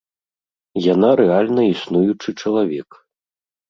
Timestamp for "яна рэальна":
0.93-1.69